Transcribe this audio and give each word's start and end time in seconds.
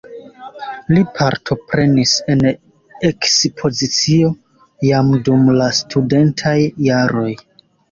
Li 0.93 1.01
partoprenis 1.19 2.13
en 2.35 2.41
ekspozicio 3.11 4.33
jam 4.89 5.15
dum 5.29 5.47
la 5.61 5.71
studentaj 5.83 6.59
jaroj. 6.91 7.31